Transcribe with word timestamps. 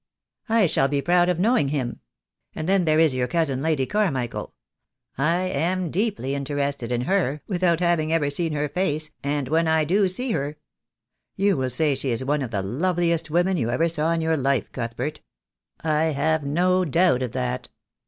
"I 0.49 0.65
shall 0.65 0.87
be 0.87 0.99
proud 0.99 1.29
of 1.29 1.37
knowing 1.39 1.67
him. 1.67 1.99
And 2.55 2.67
then 2.67 2.85
there 2.85 2.97
is 2.97 3.13
your 3.13 3.27
cousin, 3.27 3.61
Lady 3.61 3.85
Carmichael. 3.85 4.55
I 5.15 5.41
am 5.41 5.91
deeply 5.91 6.33
interested 6.33 6.91
in 6.91 7.01
her, 7.01 7.43
without 7.45 7.81
having 7.81 8.11
ever 8.11 8.31
seen 8.31 8.53
her 8.53 8.67
face, 8.67 9.11
and 9.23 9.47
when 9.47 9.67
I 9.67 9.83
do 9.85 10.07
see 10.07 10.31
her" 10.31 10.57
"You 11.35 11.55
will 11.55 11.69
say 11.69 11.93
she 11.93 12.09
is 12.09 12.25
one 12.25 12.41
of 12.41 12.49
the 12.49 12.63
loveliest 12.63 13.29
women 13.29 13.57
you 13.57 13.69
ever 13.69 13.87
saw 13.87 14.09
in 14.11 14.21
your 14.21 14.37
life, 14.37 14.71
Cuthbert. 14.71 15.21
I 15.81 16.05
have 16.05 16.43
no 16.43 16.83
doubt 16.83 17.21
of 17.21 17.33
that. 17.33 17.69